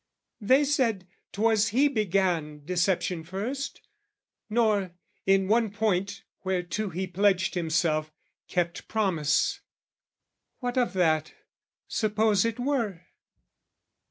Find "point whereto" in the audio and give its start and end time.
5.69-6.89